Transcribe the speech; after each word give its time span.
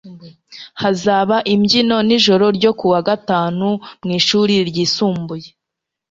Hazaba 0.81 1.35
imbyino 1.53 1.97
nijoro 2.07 2.45
ryo 2.57 2.71
kuwa 2.79 2.99
gatanu 3.07 3.67
mwishuri 4.05 4.53
ryisumbuye. 4.69 5.47